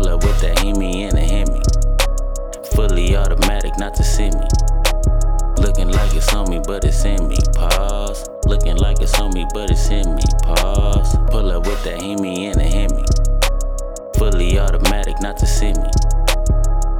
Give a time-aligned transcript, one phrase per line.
[0.00, 1.60] Pull up with that Hemi and a Hemi.
[2.72, 4.48] Fully automatic, not to see me.
[5.60, 7.36] Looking like it's on me, but it's in me.
[7.52, 8.26] Pause.
[8.46, 10.22] Looking like it's on me, but it's in me.
[10.42, 11.18] Pause.
[11.28, 13.04] Pull up with that Hemi and a Hemi.
[14.16, 15.90] Fully automatic, not to see me.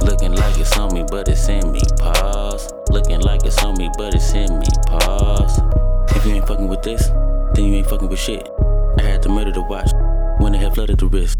[0.05, 1.81] Looking like it's on me, but it's in me.
[1.97, 2.71] Pause.
[2.91, 4.67] Looking like it's on me, but it's in me.
[4.85, 5.59] Pause.
[6.15, 7.07] If you ain't fucking with this,
[7.55, 8.47] then you ain't fucking with shit.
[8.99, 9.89] I had to murder the watch
[10.39, 11.39] when it had flooded the wrist.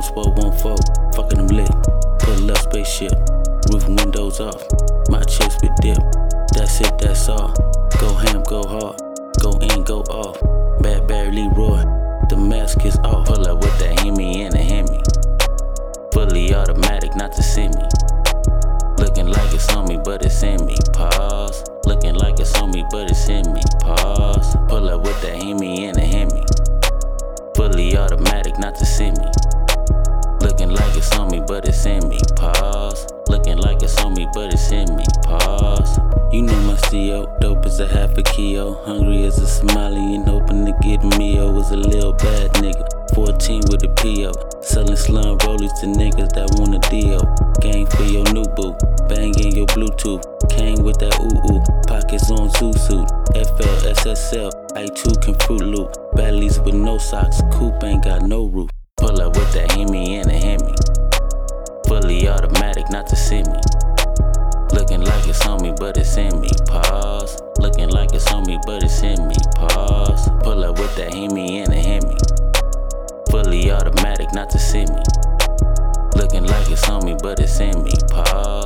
[0.00, 1.14] Bankroll on spot, won't.
[1.14, 1.70] Fucking them lit.
[2.20, 3.12] Pull up spaceship,
[3.70, 4.64] roof and windows off.
[5.10, 5.98] My chips be dip.
[6.54, 7.52] That's it, that's all.
[8.00, 8.96] Go ham, go hard.
[9.42, 10.40] Go in, go off.
[10.82, 11.84] Bad Barry Leroy.
[12.30, 13.26] The mask is off.
[13.26, 15.00] Pull up with that Hemi and a Hemi.
[16.14, 17.84] Fully automatic, not to see me.
[18.98, 20.76] Looking like it's on me, but it's in me.
[20.94, 21.64] Pause.
[21.84, 23.60] Looking like it's on me, but it's in me.
[23.80, 24.56] Pause.
[24.68, 26.44] Pull up with that Hemi and a Hemi.
[27.54, 29.39] Fully automatic, not to see me.
[30.60, 32.18] Looking like it's on me, but it's in me.
[32.36, 33.06] Pause.
[33.30, 35.04] Looking like it's on me, but it's in me.
[35.22, 35.98] Pause.
[36.34, 38.74] You know my CEO, dope as a half a kilo.
[38.84, 41.50] Hungry as a Somali and hoping to get meal.
[41.50, 42.86] Was a little bad nigga.
[43.14, 44.60] 14 with a PO.
[44.60, 47.22] Selling slum rollies to niggas that want a deal.
[47.62, 48.76] Gang for your new boo.
[49.08, 50.22] Bang in your Bluetooth.
[50.50, 51.62] Came with that ooh ooh.
[51.88, 53.08] Pockets on zoo suit.
[53.32, 54.52] SSL.
[54.76, 55.90] I2 can Fruit Loop.
[56.12, 57.40] Badlies with no socks.
[57.50, 58.70] Coupe ain't got no roof.
[59.00, 60.74] Pull up with that Hemi and a Hemi.
[61.88, 63.58] Fully automatic, not to see me.
[64.72, 66.50] Looking like it's on me, but it's in me.
[66.66, 67.40] Pause.
[67.58, 69.36] Looking like it's on me, but it's in me.
[69.56, 70.28] Pause.
[70.42, 72.16] Pull up with that Hemi and a Hemi.
[73.30, 75.02] Fully automatic, not to see me.
[76.14, 77.92] Looking like it's on me, but it's in me.
[78.10, 78.59] Pause.